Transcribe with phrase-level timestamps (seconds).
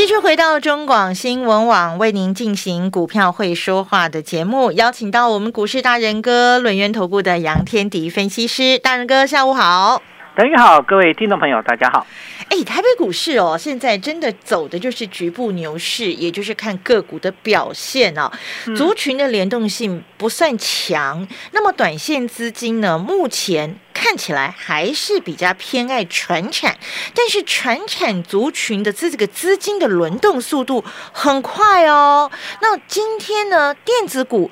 [0.00, 10.00] 继续回到中广新闻网，为您进行股票会说话的节目，邀请到我们股市大人哥轮源投顾的杨天迪分析师，大人哥下午好。
[10.34, 12.06] 等于好，各位听众朋友，大家好。
[12.48, 18.32] 哎，台北股市哦，现在真的走的就是局部牛市，也就是看个股的表现哦。
[18.74, 26.78] 族群的联动性不算强，那么短线资金呢，目前看起来还是比较偏爱全产，
[27.14, 30.82] 但是全产族群的这这个资金的轮动速度
[31.12, 32.30] 很快哦。
[32.62, 34.50] 那今天呢，电子股。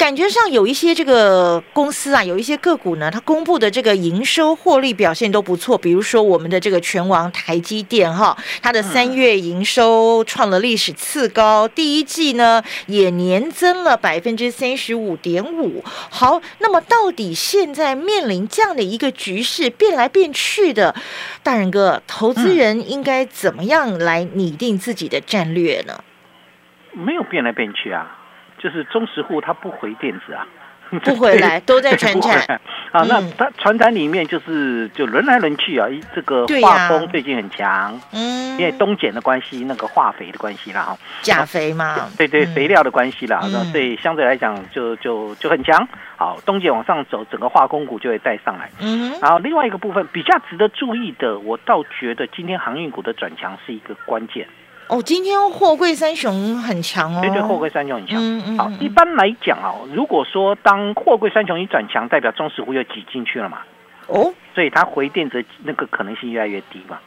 [0.00, 5.76] 感觉上有一些这个公司啊，有一些个股呢，它公布的这个营收获利表现都不错。
[5.76, 15.84] 比如说我们的这个拳王台积电哈，它的三月营收创了历史次高，第一季呢也年增了百分之三十五点五。
[15.84, 20.94] 好，那么到底现在面临这样的一个局势变来变去的，
[21.42, 26.02] 大人哥，投资人应该怎么样来拟定自己的战略呢？
[26.94, 28.16] 没有变来变去啊。
[28.60, 30.46] 就是中实户他不回电子啊，
[31.02, 32.60] 不回来 都在传产。
[32.92, 33.02] 啊。
[33.08, 45.88] 那它传产里面就是就轮来轮去啊，这个化工最近很强，嗯，因为冬碱的关系，那个化肥的关系啦，哈，钾肥嘛，对对，肥料的关系啦，那所以相对来讲就就就很强。
[46.16, 48.68] 好，冬碱往上走，整个化工股就会带上来。
[48.80, 54.46] 嗯，然后另外一个部分比较值得注意的，我倒觉得今天航运股的转强是一个关键。
[54.90, 57.20] 哦，今天货柜三雄很强哦。
[57.22, 58.18] 对对，货柜三雄很强。
[58.20, 58.58] 嗯嗯。
[58.58, 63.58] 好，一般来讲哦，如果说当货柜三雄一转强，代表中石化又挤进去了嘛。
[64.08, 64.34] 哦。
[64.52, 66.98] 所以它回电子那个可能性越来越低嘛。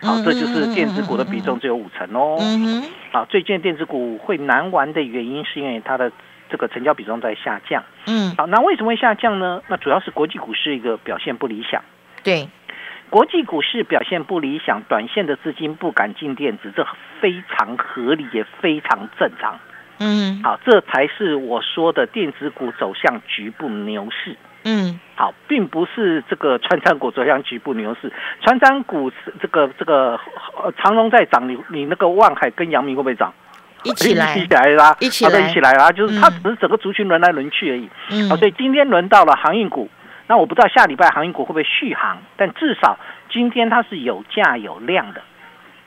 [0.00, 2.38] 好，这就是电子股的比重只有五成哦。
[2.40, 2.82] 嗯
[3.12, 6.10] 好，最近电子股会难玩的原因是因为它的
[6.50, 7.84] 这个成交比重在下降。
[8.06, 8.34] 嗯。
[8.36, 9.62] 好，那为什么会下降呢？
[9.68, 11.80] 那主要是国际股市一个表现不理想。
[12.24, 12.48] 对。
[13.12, 16.82] 国际股市表现不理想，短线的资金不敢进电子，这
[17.20, 19.60] 非常合理，也非常正常。
[19.98, 24.34] 嗯，好，这才是我说的电子股走向局部牛市。
[24.64, 28.10] 嗯，好，并不是这个川山股走向局部牛市。
[28.40, 29.12] 川山股
[29.42, 30.18] 这个这个
[30.78, 33.30] 长荣在涨，你你那个万海跟阳明会不会涨？
[33.82, 37.90] 一起来，一起来啦，一起来，一起来啦，就是它只是整个族群轮来轮去而已。
[38.10, 39.90] 嗯，好，所以今天轮到了航运股。
[40.26, 42.98] 那我不知道下礼拜航运股会不会续航，但至少
[43.30, 45.22] 今天它是有价有量的。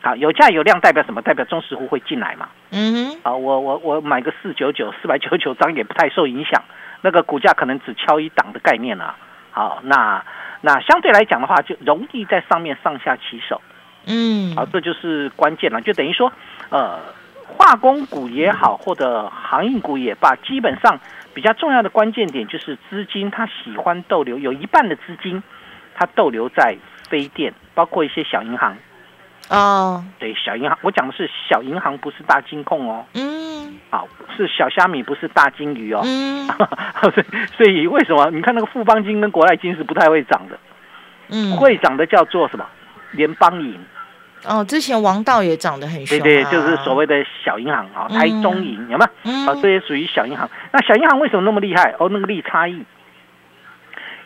[0.01, 1.22] 好，有价有量代表什么？
[1.22, 2.50] 代表中石户会进来嘛？
[2.69, 3.19] 嗯哼。
[3.23, 6.63] 啊，我我我买个四九九四百九十九张也不太受影响，
[7.01, 9.16] 那个股价可能只敲一档的概念啊。
[9.50, 10.23] 好，那
[10.62, 13.62] 那相对来讲的话，就容易在上面上下起手。
[14.06, 14.56] 嗯。
[14.56, 16.31] 好，这就是关键了，就等于说，
[16.69, 17.00] 呃，
[17.57, 20.99] 化工股也好，或者航运股也罢，基本上。
[21.33, 25.43] 比较重要的关键点就是资金，它喜欢逗留，有一半的资金
[25.93, 26.77] 它逗留在
[27.09, 28.77] 非电，包括一些小银行。
[29.49, 33.05] 哦，对，小银行，我讲的是小银行，不是大金控哦。
[33.16, 35.99] 嗯，好，是小虾米，不是大金鱼哦。
[36.05, 36.47] 嗯，
[37.57, 40.57] 所以为什么你看那个富邦金跟国泰金是不太会涨的？
[41.31, 42.66] 嗯，会涨的叫做什么？
[43.11, 43.77] 联邦银。
[44.47, 49.51] 哦，之前王道也涨得很凶，对对，就是所谓的小银行啊，台中银有没有？
[49.51, 50.50] 啊，这些属于小银行。
[50.72, 51.95] 那小银行为什么那么厉害？
[52.00, 52.84] 哦，那个利差异，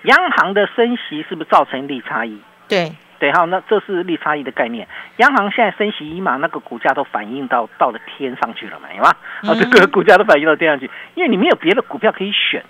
[0.03, 2.37] 央行的升息是不是造成利差异？
[2.67, 4.87] 对对，好，那这是利差异的概念。
[5.17, 9.09] 央行现在升息一码，那个股价都反映到到了天上去了嘛，有吗？
[9.43, 12.63] 啊，这个股价都反映到天上去，因为你没有别的股票可以选，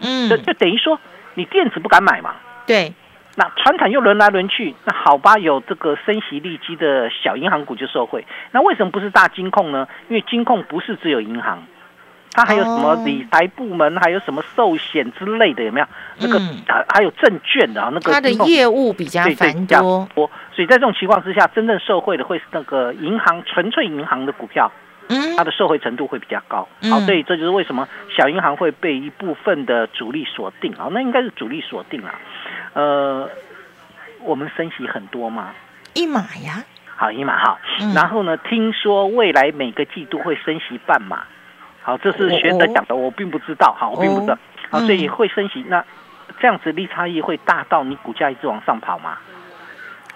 [0.00, 0.98] 嗯，就就等于说
[1.34, 2.34] 你电子不敢买嘛，
[2.66, 2.92] 对。
[3.38, 8.24] 那船产又轮来轮去，那好吧，有这个升息利基的小银行股就受惠。
[8.50, 9.86] 那为什么不是大金控呢？
[10.08, 11.62] 因为金控不是只有银行，
[12.32, 15.86] 它还有什么理财部门，还有什么寿险之类的，有没有？
[16.18, 20.08] 那个还还有证券的啊，那个它的业务比较繁多。
[20.54, 24.72] 所以在这种情况之下，真正受惠的会是那个银行，纯粹银行的股票，
[25.10, 26.66] 嗯，它的受惠程度会比较高。
[26.90, 32.14] 好，所以这就是为什么小银行会被一部分的主力锁定啊，那应该是主力锁定啊。
[32.76, 33.26] 呃，
[34.20, 35.54] 我们升息很多吗？
[35.94, 36.62] 一码呀，
[36.94, 37.58] 好一码好。
[37.94, 41.24] 然后呢，听说未来每个季度会升息半码，
[41.82, 44.36] 好，这是学者讲的，我并不知道，好，我并不知道，
[44.68, 45.64] 好，所以会升息。
[45.68, 45.82] 那
[46.38, 49.16] 这样子利差异会大到你股价一直往上跑吗？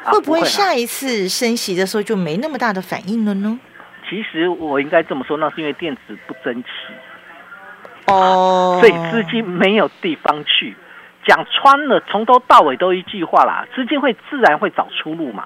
[0.04, 3.58] 会不会下一次升息的时候就没那么大的反应了呢？
[4.06, 6.68] 其实我应该这么说，那是因为电子不争气。
[8.08, 10.76] 哦，所以资金没有地方去。
[11.26, 15.44] 讲穿了，从头到尾都一句话啦，资金会自然会找出路嘛。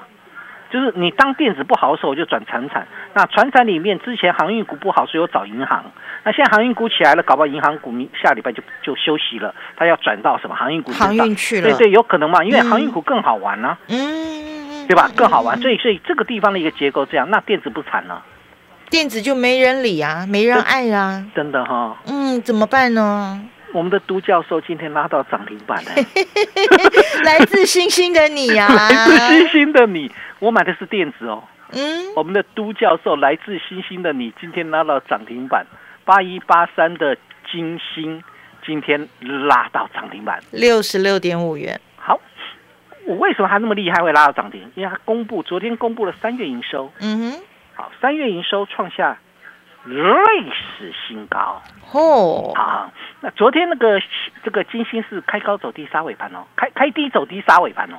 [0.70, 2.88] 就是你当电子不好的时候，我就转船产。
[3.12, 5.84] 那船产里面之前航运股不好，所以我找银行。
[6.24, 10.90] 那现在航运股起来了，搞不好银行股明下礼拜就就休息了，它要转到什么航运股？
[10.90, 11.68] 航运去了。
[11.68, 13.78] 对对，有可能嘛，因为航运股更好玩呢。
[13.88, 15.08] 嗯，对吧？
[15.14, 18.24] 更好玩，所以所以这个地方的一个结构这样，那电子不惨了。
[18.90, 21.96] 电子就没人理啊，没人爱啊，真的哈。
[22.06, 23.40] 嗯，怎么办呢？
[23.74, 25.90] 我们的都教授今天拉到涨停板了，
[27.26, 31.42] 来自星星的你呀，来自星星的你，我买的是电子哦。
[31.72, 35.66] 嗯，我们的都教授来自星星的你，今天拉到涨停板，
[36.04, 37.16] 八一八三的
[37.50, 38.22] 金星
[38.64, 39.08] 今天
[39.48, 41.80] 拉到涨停板，六十六点五元。
[41.96, 42.20] 好，
[43.06, 44.70] 我为什么它那么厉害会拉到涨停？
[44.76, 46.92] 因为它公布昨天公布了三月营收。
[47.00, 47.42] 嗯哼，
[47.74, 49.18] 好，三月营收创下。
[49.84, 51.60] 历史新高
[51.92, 52.52] 哦！
[52.54, 52.90] 好，
[53.20, 54.00] 那昨天那个
[54.42, 57.96] 这个金星是开高走低杀尾盘哦，开开低走低杀尾盘哦。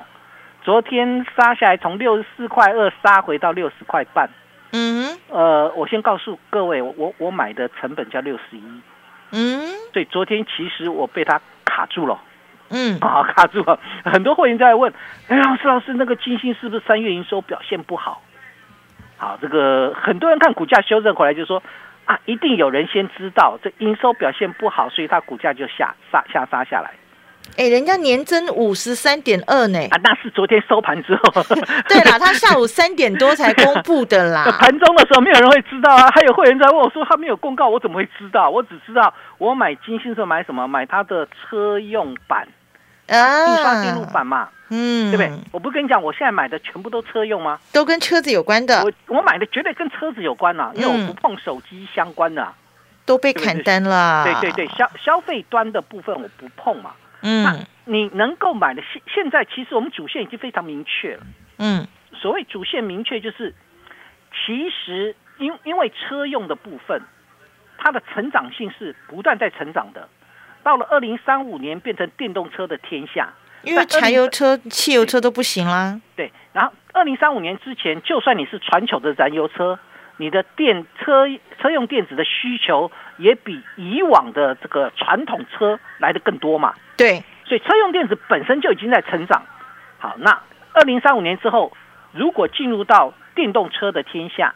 [0.62, 4.28] 昨天杀下来，从六十四块二杀回到六十块半。
[4.72, 8.62] 嗯，呃，我先告诉各位，我我买的成本叫六十一。
[9.30, 12.18] 嗯，所以昨天其实我被它卡住了。
[12.70, 13.78] 嗯，啊，卡住了。
[14.04, 14.92] 很多会员在问，
[15.28, 18.20] 哎，老师老师，那个金星是不是三月营收表现不好？
[19.18, 21.62] 好，这个很多人看股价修正回来就说
[22.04, 26.90] 啊，一定有人先知道这营收表现不好，所以它股价就下杀下杀下来。
[27.56, 31.22] 哎，人家年增五十三点二呢，啊，那是昨天收盘之后。
[31.88, 34.44] 对啦，他下午三点多才公布的啦。
[34.60, 38.50] 盘中的时候没有人会知道啊，还有会员在问我说他没有公告，我怎么会知道？
[38.50, 40.66] 我只知道我买金星是买什么？
[40.66, 42.48] 买他的车用版
[43.08, 44.48] 啊，印刷电路板嘛。
[44.68, 45.32] 嗯，对不对？
[45.52, 47.60] 我不跟你讲，我现在买的全部都车用吗？
[47.72, 48.82] 都跟车子有关的。
[48.82, 52.52] 我我买的绝对跟车子有关啊，因为我不碰手机相关的。
[53.04, 54.24] 都被砍单了。
[54.24, 56.90] 对对对，消消费端的部分我不碰嘛。
[57.22, 61.22] 嗯，你能够买的现现在其实我们主线已经非常明确了。
[61.58, 63.54] 嗯，所谓主线明确就是，
[64.32, 67.00] 其实因因为车用的部分，
[67.78, 70.08] 它的成长性是不断在成长的。
[70.66, 73.32] 到了二零三五年，变成电动车的天下。
[73.62, 76.00] 因为柴油车、汽油车都不行啦。
[76.16, 79.78] 对，然后二零三五年之前，就算你是全球的燃油车，
[80.16, 81.28] 你的电车
[81.60, 86.74] 车用电子的需求也比以往的这个传统车来的更多嘛。
[86.96, 89.44] 对，所以车用电子本身就已经在成长。
[89.98, 90.42] 好，那
[90.72, 91.72] 二零三五年之后，
[92.10, 94.52] 如果进入到电动车的天下，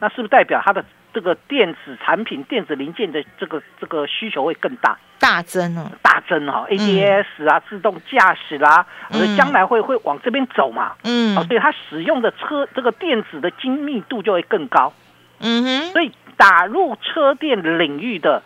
[0.00, 0.84] 那是不是代表它的？
[1.16, 14.92] 这个电子产品、电子零件的这个这个需求会更大，大增哦，大增哈，ADS 啊，自动驾驶啦，呃，将来会会往这边走嘛，嗯，所以它使用的车这个电子的精密度就会更高，
[15.40, 18.42] 嗯哼，所以打入车电领域的，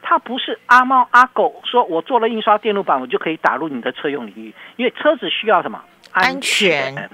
[0.00, 5.84] 它不是阿猫阿狗说我做了印刷电路板，我就可以打入你的车用领域，因为车子需要什么？
[6.12, 7.10] 安全，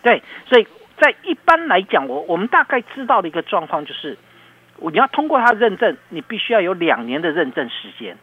[0.00, 4.16] 对，所以在一般来讲，我我们大概知道的一个状况就是。
[4.78, 8.16] 你要通过它认证，你必须要有两年的认证时间。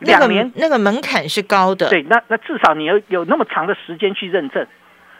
[0.00, 1.88] 两年那个门槛是高的。
[1.88, 4.66] 对，那那至少你要有那么长的时间去认证，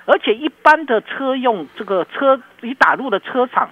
[0.04, 3.70] 而且一般的车用这个车你打入的车厂，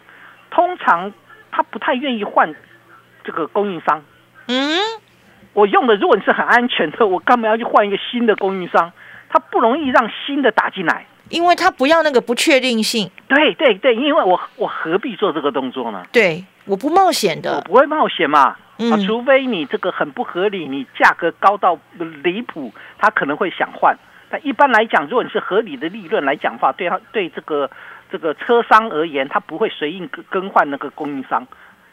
[0.51, 1.13] 通常
[1.53, 2.55] 他不太愿意换
[3.23, 4.03] 这个供应商。
[4.49, 4.81] 嗯，
[5.53, 8.93] 我用的如果你是很安全的，我干嘛要去换一个新的供应商？
[9.29, 11.07] 他不容易让新的打进来。
[11.29, 13.11] 因为他不要那个不确定性。
[13.29, 16.05] 对对对，因为我我何必做这个动作呢？
[16.13, 17.57] 对，我不冒险的。
[17.57, 21.79] 我不会冒险嘛，啊，除非你这个很不合理，你价格高到
[22.23, 23.97] 离谱，他可能会想换。
[24.31, 27.71] 但一般来讲，如果你是合理的利润来讲话，对他对这个
[28.11, 31.47] 这个车商而言，他不会随意更更换那个供应商。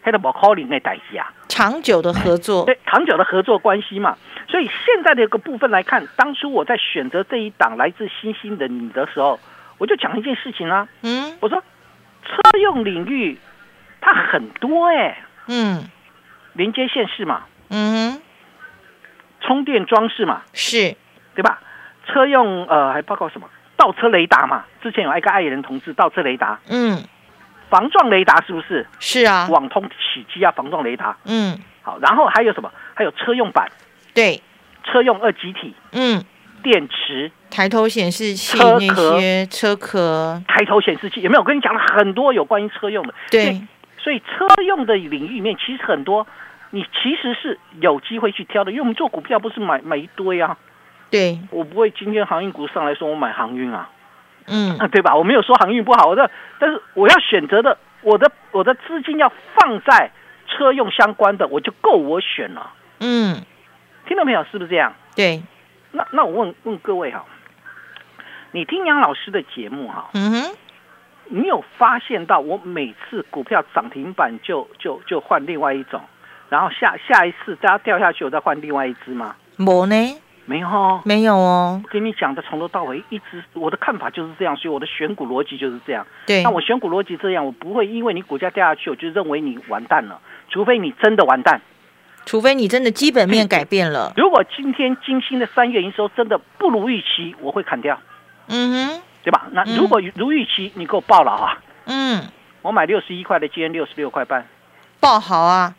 [0.06, 4.18] 黑的宝 calling 那代价，长久的合作，对长久的合作关系嘛。
[4.54, 9.40] 所以现在的一个部分来看，当初我在选择这一档来自星星的你的时候，
[9.80, 10.88] 我就讲一件事情啊。
[11.02, 11.60] 嗯，我说
[12.24, 13.40] 车用领域
[14.00, 15.90] 它很多哎，嗯，
[16.54, 18.22] 连接线是嘛，嗯，
[19.42, 20.96] 充电装饰嘛，是，
[21.34, 21.60] 对吧？
[22.06, 24.66] 车用呃还包括什么倒车雷达嘛？
[24.84, 27.04] 之前有一个爱人同志倒车雷达，嗯。
[27.72, 28.86] 防撞雷达是不是？
[29.00, 31.18] 是啊，网通起机啊，防撞雷达。
[31.26, 32.72] 嗯，好，然后还有什么？
[32.94, 33.68] 还有车用板，
[34.14, 34.42] 对，
[34.84, 36.24] 车用二极体，嗯，
[36.62, 41.42] 电池、抬头显示器那些车壳、抬头显示器有没有？
[41.42, 43.14] 我跟你讲了很多有关于车用的。
[43.32, 43.62] 对，
[43.98, 46.28] 所以车用的领域里面其实很多，
[46.72, 50.58] 你其实是有机会去挑的，因为我们做股票不是买买一堆啊。
[51.10, 53.90] 对，我不会今天航运股上来说我买航运啊。
[54.46, 55.16] 嗯， 对吧？
[55.16, 56.30] 我没有说航运不好，我的，
[56.60, 60.12] 但是我要选择的，我的我的资金要放在
[60.48, 62.72] 车用相关的，我就够我选了。
[63.00, 63.42] 嗯，
[64.08, 64.44] 听到没有？
[64.46, 64.94] 是不是这样？
[65.16, 65.42] 对，
[65.92, 67.24] 那那我问问各位哈，
[68.52, 70.56] 你听杨老师的节目哈，嗯哼，
[71.30, 76.02] 你有发现到我每次股票涨停板就就就换另外一种，
[76.50, 79.36] 然后下下一次再掉下去，我再换另外一只吗？
[79.56, 79.96] 没呢，
[80.46, 86.06] 没有哦，没有哦，我跟你讲的从头到尾一直我的看法就是这样，所以我的选股逻辑就是这样。
[86.26, 90.20] 对那，我选股逻辑这样，我不会因为你股价掉下去，我就认为你完蛋了，
[90.50, 91.62] 除非你真的完蛋。
[92.26, 98.00] 除非你真的基本面改变了， 如果今天金星的三月营收真的不如预期，我会砍掉，
[98.48, 99.48] 嗯哼，对吧？
[99.52, 99.76] 那嗯。
[99.78, 101.60] 如果如预期，你给我报了啊！
[101.86, 102.24] 嗯，
[102.62, 104.48] 我买六十一块的，今天六十六块半，
[105.00, 105.76] 报好啊，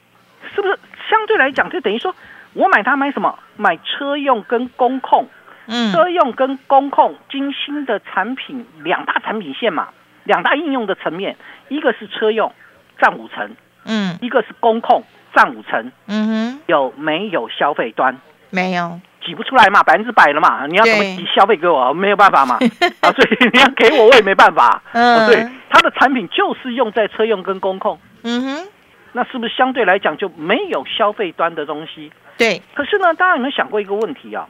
[0.54, 0.78] 是不是？
[1.10, 2.14] 相对来讲就等于说
[2.54, 3.38] 我买它买什么？
[3.56, 5.28] 买车用跟工控，
[5.66, 9.88] 嗯，车用跟工控，金星的产品两大产品线嘛，
[10.24, 11.36] 两大应用的层面，
[11.68, 12.52] 一个是车用
[12.98, 14.18] 占五成，嗯。
[14.20, 15.02] 一个是工控
[15.34, 18.16] 占五成，嗯哼，有没有消费端？
[18.50, 21.92] 没有，挤不出来嘛，百分之百了嘛，你要怎么挤消费给我？
[21.92, 22.56] 没有办法嘛，
[23.02, 24.80] 啊，所以你要给我，我也没办法。
[24.92, 28.68] 嗯啊对，它的产品就是用在车用跟工控，嗯哼，
[29.12, 32.12] 那是不是相对来讲就没有消费端的东西？
[32.38, 34.46] 对，可是呢，大家有没有想过一个问题啊？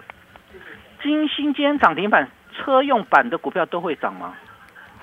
[1.02, 4.34] 金星今天涨停板，车用版的股票都会涨吗？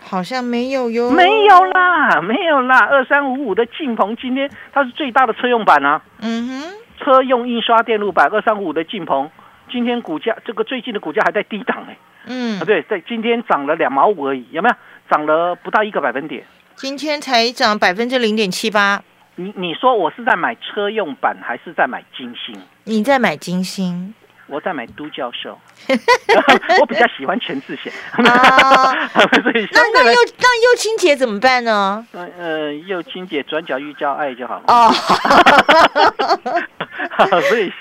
[0.04, 2.80] 好像没有哟，没有，啦，没有啦。
[2.88, 9.30] 二三五五的劲鹏今天它是最大的车用版啊，嗯哼，车用印刷电路板二三五五的劲鹏，
[9.72, 14.76] 今天股价这个最近的股价还在低档哎、嗯啊，，对，在今天涨了两毛五而已，有没有？
[15.10, 16.44] 涨了不到一个百分点。
[16.76, 19.04] 今天才涨百分之零点七八，
[19.36, 22.56] 你你说我是在买车用版还是在买金星？
[22.86, 24.14] 你在买金星
[24.52, 25.58] 我在买都教授，
[26.82, 27.90] 我比较喜欢全智贤，
[28.26, 29.08] 啊
[29.42, 32.06] 所以那那又那又清姐怎么办呢？
[32.12, 34.64] 呃呃，又清姐转角遇交爱就好了。
[34.68, 34.92] 哦，
[37.48, 37.72] 所以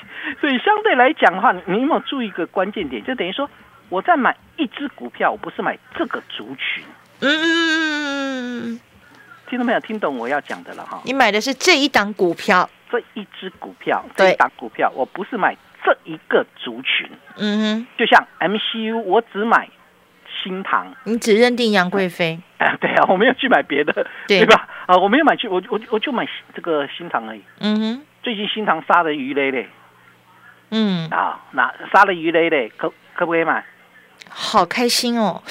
[0.41, 3.05] 所以相对来讲的话，你你有没有注意一个关键点？
[3.05, 3.51] 就等于说
[3.89, 6.85] 我在买一只股票，我不是买这个族群。
[7.23, 8.81] 嗯嗯嗯嗯嗯，
[9.49, 9.81] 听懂没有？
[9.81, 11.01] 听懂我要讲的了哈。
[11.05, 17.09] 你买的是这一档股票，这一只股票，对这一档股票，我不是买这一个族群。
[17.37, 19.69] 嗯哼就像 MCU，我只买
[20.43, 20.95] 新塘。
[21.05, 24.69] 你只认定杨贵妃，哎， 对啊，我没有去买别的，对吧？
[24.87, 27.43] 啊，我没有买去，我我我就买这个新塘而已。
[27.61, 29.69] 嗯哼，最近新塘杀的鱼雷嘞
[30.71, 33.65] 嗯，啊，那杀了鱼雷嘞，可可不可以买？
[34.29, 35.43] 好开心哦！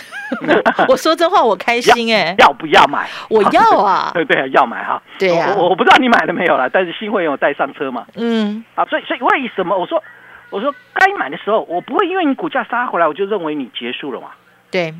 [0.47, 3.09] 我 我说真话，我开心哎，要不要买？
[3.29, 5.01] 我要啊，对 对啊，要买哈。
[5.17, 8.05] 对啊我我不知道你买了没有啦，但是新会员有带上车嘛？
[8.15, 10.01] 嗯啊，所以所以为什么我说
[10.49, 14.31] 我说该买的时候，我不会因为你股价杀回来，我就认为你结束了嘛？
[14.71, 14.93] 对，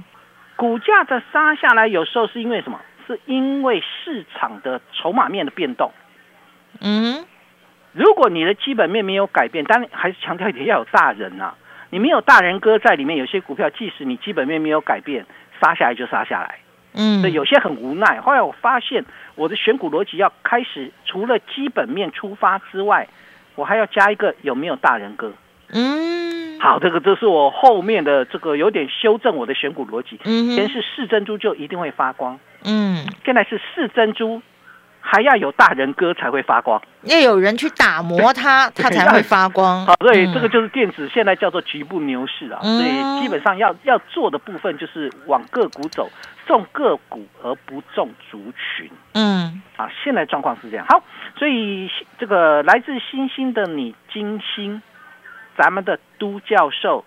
[0.55, 2.79] 股价的杀下来，有时候是因为什么？
[3.07, 5.91] 是因为市场的筹码面的变动。
[6.79, 7.25] 嗯，
[7.91, 11.55] 如果你的基本面没有改变，当然还是强调一点，要有大人啊。
[11.89, 15.25] 你没有大人哥在里面，有些股票即使你基本面没有改变，
[15.59, 16.59] 杀下来就杀下来。
[16.93, 18.21] 嗯，所以有些很无奈。
[18.21, 19.03] 后来我发现，
[19.33, 23.07] 我的选股逻辑要开始除了基本面出发之外，
[23.59, 25.33] 我还要加一个有没有大人哥。
[25.71, 30.17] 嗯，好，这个这是我后面的这个有点修正我的选股逻辑。
[30.23, 34.41] 嗯哼，先是四珍珠就一定会发光，嗯，现在是四珍珠
[35.01, 36.81] 还要有大人哥才会发光。
[37.03, 39.85] 要有人去打磨它， 它才会发光。
[39.85, 46.09] 好，所以嗯这个就是电子现在叫做局部牛市啊，嗯所以基本上要要做的部分就是往个股走，
[46.49, 49.87] 重个股而不重族群嗯啊。
[50.03, 50.85] 现在状况是这样。
[50.89, 51.03] 好，
[51.37, 51.87] 所以
[52.17, 54.81] 这个来自星星的你金星，
[55.55, 57.05] 咱们的都教授，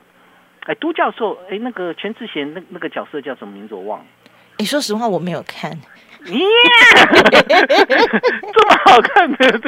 [0.66, 4.04] 哎，都教授，哎，那个全智贤那那个角色叫什么名字我忘了。
[4.58, 5.76] 你说实话，我没有看。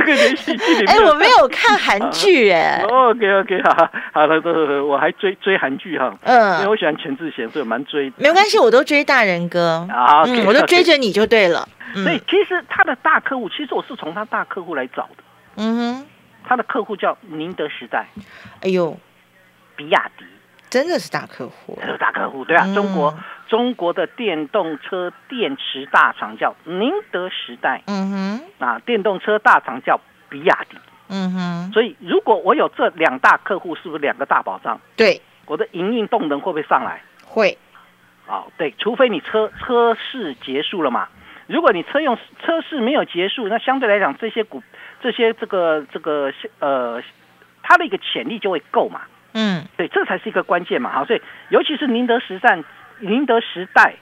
[0.04, 6.54] 个连续剧里面，哎，我没有看韩剧， 哎，OK OK，好，好了，对我还追追韩剧哈，嗯。
[6.54, 8.16] 因为嗯，我喜欢全智贤，所以我蛮追的。
[8.18, 9.86] 没关系，我都追大人哥。
[9.90, 11.68] 啊嗯，我都追着你就对了。
[11.94, 15.22] 所以嗯其实他的大客户，其实我是从他大客户来找的。
[15.56, 16.06] 嗯哼，
[16.46, 18.06] 他的客户叫宁德时代、
[18.62, 18.98] 哎呦，
[19.76, 20.24] 比亚迪，
[20.68, 21.78] 真的是大客户。
[22.00, 22.74] 大客户，对啊，嗯。
[22.74, 23.14] 中国
[23.48, 30.76] 中国的电动车电池大厂叫宁德时代嗯哼，啊，电动车大厂叫比亚迪。
[31.08, 34.80] 嗯哼，所以如果我有这两大客户，是不是两个大保障？
[34.96, 37.02] 对，我的营运动能会不会上来？
[37.26, 37.58] 会，
[38.26, 41.08] 哦、对，除非你车车市结束了嘛。
[41.46, 44.62] 如果你车用车市没有结束，那相对来讲，这些股
[45.02, 47.02] 这些这个这个呃，
[47.62, 49.02] 它的一个潜力就会够嘛。
[49.34, 50.90] 嗯对，这才是一个关键嘛。
[50.90, 51.20] 好，所以
[51.50, 52.64] 尤其是宁德时代，
[53.00, 53.94] 宁德时代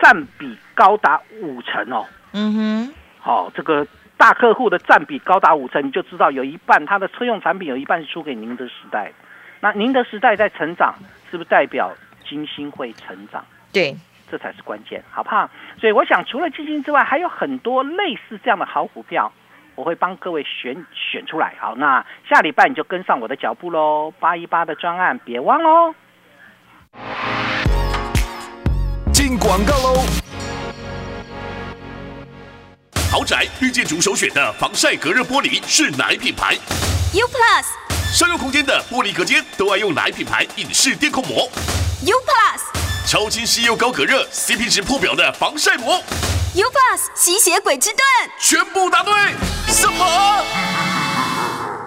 [0.00, 2.06] 占比高达五成哦。
[2.32, 3.86] 嗯哼，好、这个
[4.16, 9.12] 大客户的占比高达五成，你就知道有一半它的车用产品有一半是输给宁德时代。
[9.60, 10.94] 那宁德时代在成长，
[11.30, 11.92] 是不是代表
[12.28, 13.44] 金星会成长？
[13.72, 13.94] 对，
[14.30, 15.50] 这才是关键，好不好？
[15.78, 19.30] 所以我想，除了基金星之外，还有很多类似这样的好股票，
[19.74, 21.54] 我会帮各位选选出来。
[21.58, 25.94] 好，那下礼拜你就跟上我的脚步喽，八一八的专案别忘喽。
[29.30, 30.04] 进广告喽。
[33.12, 36.56] 豪宅绿建筑首选的防晒隔热玻璃是哪一品牌
[37.14, 37.64] ？U Plus。
[38.12, 41.48] 商用空间的玻璃隔间都爱用哪一品牌隐式电控膜
[42.04, 43.06] ？U Plus。
[43.06, 46.02] 超清晰又高隔热，CP 值破表的防晒膜
[46.56, 48.00] ？U Plus 吸血鬼之盾。
[48.40, 49.12] 全部答对。
[49.68, 50.44] 什么？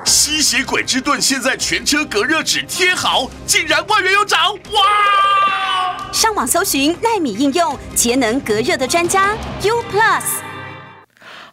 [0.05, 4.53] 吸血鬼之盾现在全车隔热纸贴好，竟然万元有涨！
[4.71, 5.33] 哇！
[6.24, 10.42] 上网搜寻纳米应用节能隔热的专家 U Plus。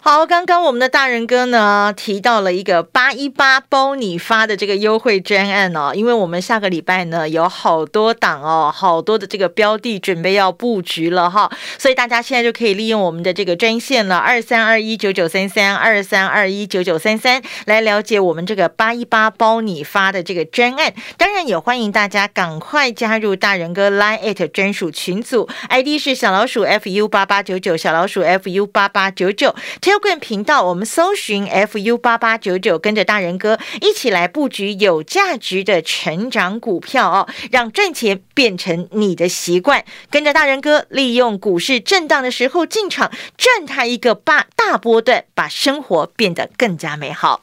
[0.02, 20.94] 好，刚刚我们的大人哥呢提到了一个八一八包你发的这个优惠专案哦，因为我们下个礼拜呢有好多档哦，好多的这个标的准备要布局了哈，所以大家现在就可以利用我们的这个专线了，二三二一九九三三二三二一九九三三来了解我们这个八一八包你发的这个专案。
[21.18, 29.54] 当然也欢迎大家赶快加入大人哥 Line at 专属群组，ID 是小老鼠 fu 八八九九，小老鼠 fu 八八九九。
[29.90, 39.84] 优冠频道，我们搜寻 FU 八八九九，跟着大人哥一起来布局有价值的成长股票哦，让赚钱变成你的习惯。
[40.08, 47.42] 跟着大人哥，利用股市震荡的时候进场，赚他一个大大波段，把生活变得更加美好。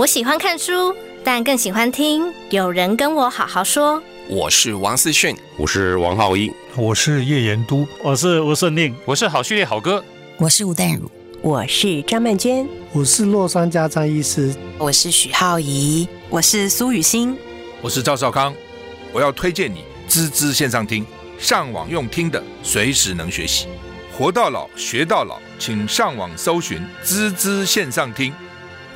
[0.00, 4.02] 我喜欢看书，但更喜欢听有人跟我好好说。
[4.30, 10.02] 我是王思训，我是王浩一，我是叶延都，我是吴胜令，我是好序列好哥，
[10.38, 11.06] 我是吴淡如，
[11.42, 17.36] 我是张曼娟，我是洛杉家张医师，我是许浩怡，我是苏雨欣，
[17.82, 18.54] 我是赵少康。
[19.12, 21.04] 我要推荐你滋滋线上听，
[21.38, 23.66] 上网用听的，随时能学习，
[24.16, 28.32] 活到老学到老，请上网搜寻滋滋线上听。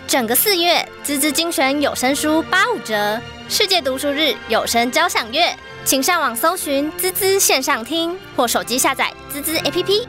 [0.06, 10.06] 整个四月，滋滋精选有声书八五折，世界读书日有声交响乐，请上网搜寻滋滋线上听，或手机下载滋滋 APP。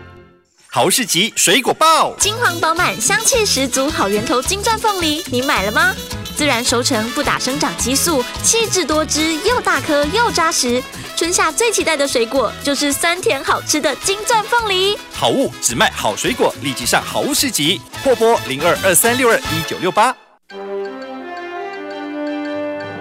[0.69, 5.95] 好市集水果报，金黄饱满，香气十足，好源头金钻凤梨，你买了吗？
[6.35, 10.83] 自然熟成，不打生长激素，气质多汁，又大颗又扎实。
[11.15, 14.97] 春夏最期待的水果就是酸甜好吃的金钻凤梨。
[15.13, 20.13] 好物只卖好水果，立即上好物市集，破波零二二三六二一九六八。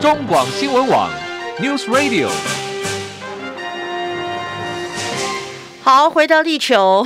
[0.01, 1.11] 中广新闻网
[1.61, 2.29] ，News Radio。
[5.83, 7.05] 好，回到地球，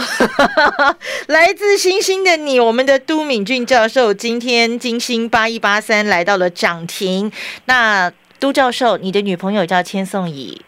[1.26, 7.32] 来自星星的你，我们的都敏俊教授，今天金星八一八三来到了涨停。
[7.64, 10.60] 那都教授，你的女朋友叫千颂怡。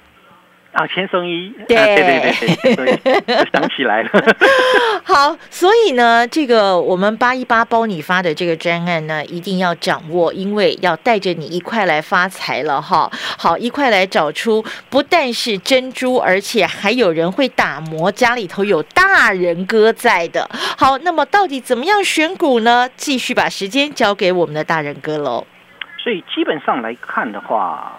[0.73, 4.11] 啊，千颂伊，对对对，想起来了。
[5.03, 13.11] 好，所以呢，这个我们八一八包你发的这个专案呢，一定要掌握，因为要带着你一块来发财了哈。
[13.37, 20.49] 好，一块来找出不但是珍珠，而且还有人会打磨，家里头有大人哥在的。
[20.79, 22.89] 好，那么到底怎么样选股呢？
[22.95, 25.45] 继续把时间交给我们的大人哥喽。
[25.99, 27.93] 所以基本上来看的话，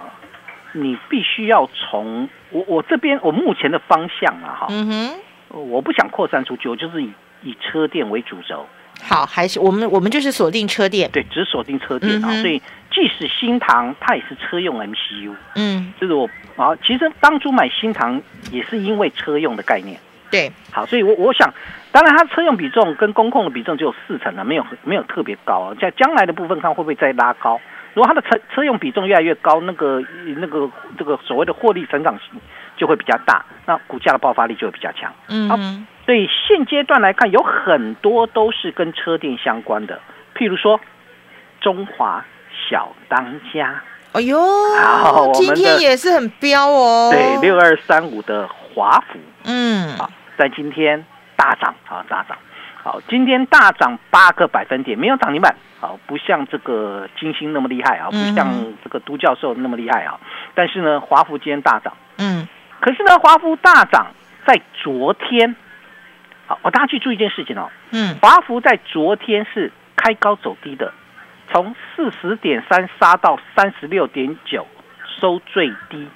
[0.71, 2.29] 你必须要从。
[2.51, 4.87] 我我这边我目前的方向啊，哈，嗯
[5.49, 7.11] 哼，我不想扩散出去，我就是以
[7.43, 8.65] 以车店为主轴。
[9.01, 12.29] 好，还是我们我们就是锁定车店，对，只锁定车店啊。
[12.41, 12.61] 所以
[12.91, 19.99] 即使新塘它也是车用 MCU，嗯，就是我啊，其实当初买新塘也是因为车用的概念。
[20.29, 21.53] 对，好，所以我我想，
[21.91, 25.75] 当然它车用比重跟工控的比重只有四成了，没有没有特别高啊。
[25.81, 27.59] 在将来的部分看会不会再拉高？
[27.93, 30.01] 如果它的车车用比重越来越高，那个
[30.37, 32.39] 那个这个所谓的获利成长性
[32.77, 35.13] 就会比较大，那股价的爆发力就会比较强。
[35.27, 35.57] 嗯，好，
[36.05, 39.99] 所以现阶段来看，有很多都是跟车电相关的，
[40.35, 40.79] 譬如说
[41.59, 42.23] 中华
[42.69, 43.83] 小当家。
[44.13, 44.37] 哎呦，
[44.77, 47.09] 好，今天也是很彪哦。
[47.11, 51.05] 对，六二三五的华孚，嗯，啊，在今天
[51.37, 52.37] 大涨啊，大涨。
[52.83, 60.19] 好，今天大涨八个百分点，没有涨停板，好，不像这个金星那么厉害啊，不像这个都教授那么厉害啊。
[60.55, 62.47] 但是呢，华孚今天大涨，嗯，
[62.79, 64.07] 可是呢，华孚大涨
[64.47, 65.55] 在昨天，
[66.47, 70.91] 好，我大家去注意一件事情哦，嗯，华孚在昨天是开高走低的，
[71.51, 74.65] 从四十点三杀到三十六点九，
[75.19, 76.07] 收最低，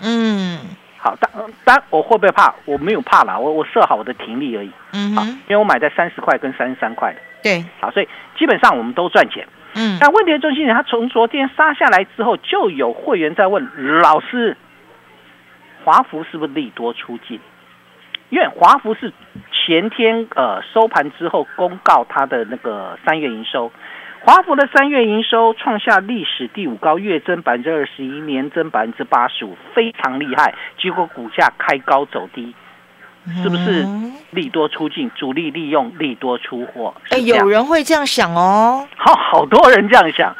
[0.00, 0.58] 嗯。
[1.02, 1.28] 好，但
[1.64, 2.54] 但我会不会怕？
[2.64, 4.70] 我没有怕啦，我我设好我的停利而已。
[4.92, 7.18] 嗯，好，因为我买在三十块跟三十三块的。
[7.42, 9.44] 对，好，所以基本上我们都赚钱。
[9.74, 14.56] 嗯，但问题的中心点，他从昨天杀下来之后，就有会员在问老师，
[15.82, 17.40] 华孚是不是利多出境？
[18.28, 19.12] 因为华孚是
[19.50, 23.72] 前天呃收盘之后公告他的那个三月营收。
[24.24, 30.54] 华孚的三月营收创下历史第五高，月增百分之二十一，年增百分之八十五，非常厉害。
[30.78, 32.54] 结果股价开高走低，
[33.42, 33.84] 是不是
[34.30, 36.94] 利多出尽，主力利用利多出货？
[37.10, 38.86] 哎，有人会这样想哦。
[38.96, 40.32] 好，好多人这样想。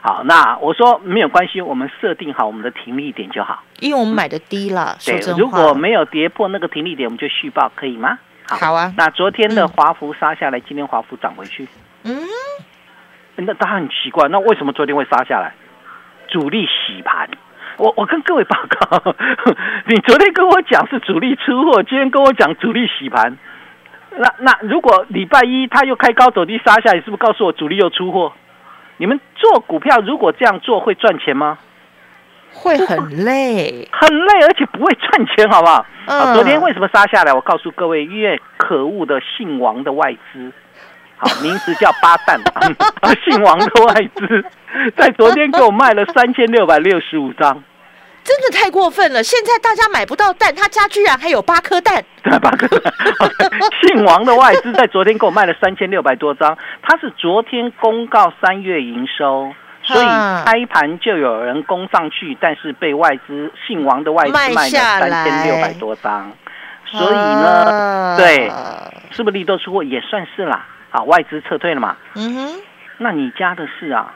[0.00, 4.96] 好，那我说没有关系，我们设定好我们的停利点就好，因为我们买的低了。
[5.04, 8.18] 对，如果没有跌破那个停利点，我们就续报，可以吗？
[8.46, 8.94] 好啊。
[8.96, 11.68] 那昨天的华孚杀下来，今天华孚涨回去。
[12.04, 12.16] 嗯。
[13.36, 15.54] 那他很奇怪，那为什么昨天会杀下来？
[16.28, 17.28] 主力洗盘，
[17.76, 19.14] 我我跟各位报告，
[19.86, 23.38] 你昨天跟我讲是主力出货，今天跟我讲主力洗盘，
[24.10, 28.32] 那那如果礼拜一他又开高走低杀下来，是不是告诉我主力又出货？
[28.96, 31.58] 你们做股票如果这样做会赚钱吗？
[32.54, 35.86] 会很累， 很累，而且不会赚钱，好不好？
[36.06, 37.32] 啊，昨天为什么杀下来？
[37.32, 40.52] 我告诉各位，因为可恶的姓王的外资。
[41.18, 42.38] 好，名字叫八蛋，
[43.24, 44.44] 姓王的外资
[44.96, 47.62] 在昨天给我卖了三千六百六十五张，
[48.22, 49.22] 真的太过分了！
[49.22, 52.68] 现在大家买不到蛋，他家居然还有八颗蛋，对，八颗。
[53.80, 59.50] 姓王的外资在昨天给我卖了三千六百多张，他是昨天公告三月营收，
[59.82, 60.06] 所以
[60.44, 66.30] 开盘就有人攻上去，但是被外资姓王的外资卖了三千六百多张，
[66.84, 68.52] 所以呢，对，
[69.12, 70.66] 是不是利多出货也算是啦。
[70.96, 71.94] 啊，外资撤退了嘛？
[72.14, 72.60] 嗯哼，
[72.96, 74.14] 那你家的事啊？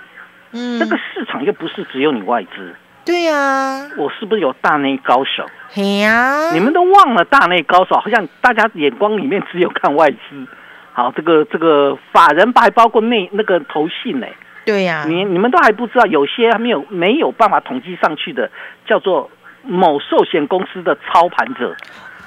[0.52, 2.74] 嗯，这个市场又不是只有你外资。
[3.04, 5.44] 对呀，我是不是有大内高手？
[5.68, 10.46] 嘿呀，你们都忘了大内高手，好像大家眼光里面只有看外资。
[10.92, 14.34] 好，这个这个法人还包括内那个投信嘞。
[14.64, 18.50] 对呀，你你们都还不知道，有些还没有没有办法统计上去的，
[18.86, 19.30] 叫做
[19.62, 21.76] 某寿险公司的操盘者，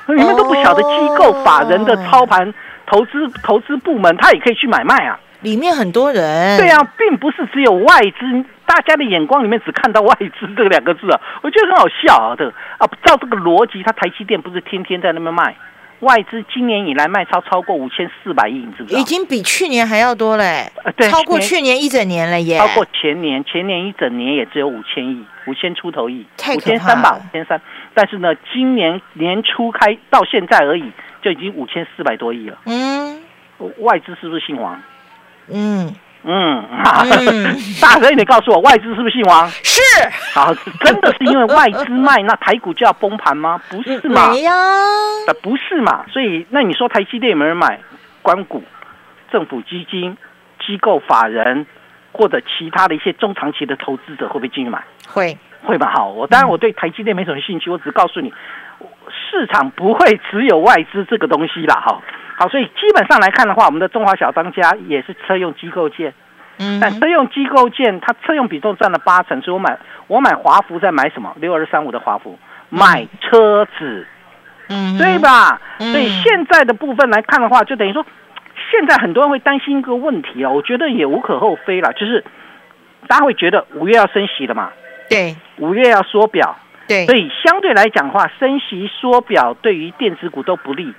[0.15, 2.53] 你们都不晓得机构法人的操盘。
[2.85, 5.17] 投资投资部门，他也可以去买卖啊。
[5.41, 6.57] 里面很多人。
[6.57, 12.35] 对啊，并不是只有外资，大家的眼光里面只看到外资这两个字啊，我觉得很好笑啊。
[12.37, 15.55] 这啊，照这个逻辑，他台积电不是天天在那边卖？
[16.01, 18.99] 外资今年以来卖超超过五千四百亿，你知不知道？
[18.99, 20.69] 已经比去年还要多嘞。
[20.83, 22.57] 呃，对，超过去年一整年了耶。
[22.57, 27.59] 超过前年，前年一整年也只有五千亿，五千出头亿，五千三吧，五千三。
[27.93, 30.91] 但是呢，今年年初开到现在而已。
[31.23, 32.57] 就已经五千四百多亿了。
[32.65, 33.17] 嗯，
[33.79, 34.77] 外资是不是姓王？
[35.49, 36.65] 嗯嗯，
[37.81, 39.49] 大哥，你告诉我，外资是不是姓王？
[39.63, 39.79] 是。
[40.33, 43.57] 好，真的是因为外资卖，那台股就要崩盘吗？
[43.69, 44.31] 不是嘛？
[44.31, 44.51] 没呀。
[45.27, 46.05] 呃，不是嘛？
[46.11, 47.79] 所以，那你说台积电有没有人买？
[48.21, 48.61] 关股、
[49.31, 50.17] 政府基金、
[50.65, 51.65] 机构法人
[52.11, 54.83] 或者其他的一些中长期的投资者会不会进去买？
[55.07, 55.91] 会，会吧？
[55.95, 58.33] 好，我当然我对台积电没什么兴趣，我只告诉你。
[59.09, 62.01] 市场不会只有外资这个东西啦，哈，
[62.37, 66.13] 好，所以基本上来看的话，我们的中华小当家也是车用机构件，
[66.59, 71.33] 嗯，但车用机构件它车用比重占了八成，所以我买我买华孚在买什么？
[71.39, 72.37] 六二三五的华孚
[72.69, 74.07] 买车子，
[74.69, 75.59] 嗯，对吧？
[75.79, 78.05] 所以现在的部分来看的话，就等于说，
[78.71, 82.23] 现在很多人会担心一个问题啊，我觉得也无可厚非了，就是
[83.07, 84.71] 大家会觉得五月要升息了嘛，
[85.13, 86.55] 对，五月要缩表。
[86.87, 90.93] 对，所以相对来讲话，升息缩表对于电子股都不利，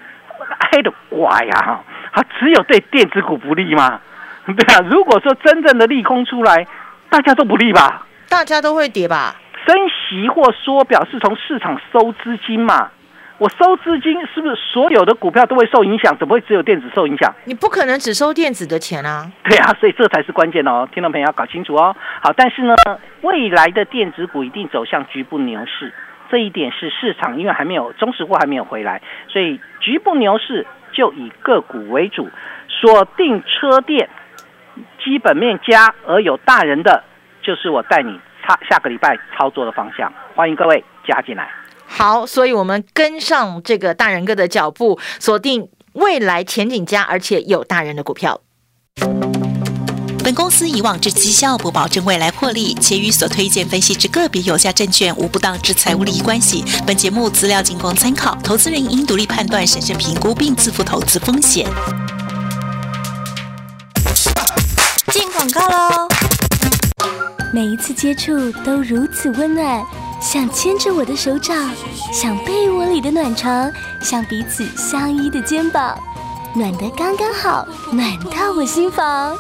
[0.71, 1.81] 挨的怪呀！
[2.13, 4.01] 它只有对电子股不利吗？
[4.47, 6.67] 对啊，如果说真正的利空出来，
[7.11, 8.07] 大家都不利吧？
[8.29, 9.37] 大家都会跌吧？
[9.67, 12.91] 升息或缩表是从市场收资金嘛？
[13.39, 16.17] 我收资金是不是所有的股票都会受影响？
[16.19, 17.35] 怎么会只有电子受影响？
[17.45, 19.29] 你不可能只收电子的钱啊！
[19.45, 21.97] 对啊，所以这才是关键哦，听众朋友要搞清楚哦。
[22.23, 22.75] 好，但是呢，
[23.23, 25.93] 未来的电子股一定走向局部牛市，
[26.31, 32.31] 这一点是市场因为还没有中实货还没有回来，所以局部牛市就以个股为主，
[32.69, 34.09] 锁定车电，
[35.03, 37.03] 基本面加而有大人的，
[37.43, 40.13] 就是我带你差下个礼拜操作的方向。
[40.37, 41.51] 欢迎各位加进来。
[41.87, 48.41] 好，所以我们跟上这个大人哥的脚步，锁定未来前景佳而且有大人的股票。
[50.25, 56.65] 本公司以往之绩效不保证未来获利，且与所推荐分析之个别有价证券无不当之财务利益关系。
[56.87, 61.67] 本节目资料仅供参考，投资人应独立判断、审慎评估并自负投资风险。
[65.13, 66.09] 进广告喽！
[67.53, 69.85] 每一次接触都如此温暖，
[70.25, 71.71] 像牵着我的手掌，
[72.11, 75.97] 像被窝里的暖床，像彼此相依的肩膀，
[76.55, 79.05] 暖得刚刚好，暖到我心房。
[79.05, 79.37] 啦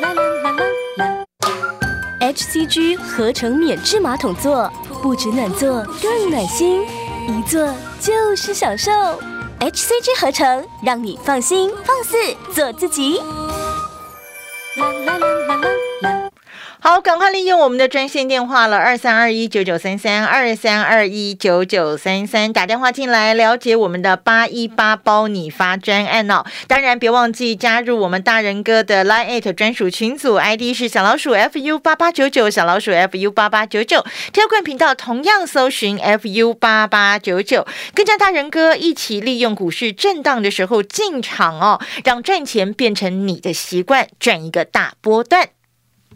[0.00, 0.64] 啦啦啦啦
[0.98, 1.24] 啦
[2.20, 4.68] ！HCG 合成免治马桶座，
[5.00, 6.82] 不止暖座，更暖心，
[7.28, 8.90] 一坐就是享受。
[9.60, 12.16] HCG 合成，让你放心放肆
[12.52, 13.22] 做自己。
[16.92, 26.44] 好，赶快利用我们的专线电话了，二三二一九九三三二三二一九九三三，打电话进来了解我们的八一八包你发专案哦。
[26.68, 34.04] 当然，别忘记加入我们大人哥的 Line 专属群组，ID 是小老鼠 fu 八八九九，小老鼠 fu 八八九九。
[34.30, 45.48] 跳冠频道同样搜寻 fu 八八九九，跟着大人哥一起利用股市震荡的时候进场哦，让赚钱变成你的习惯，赚一个大波段。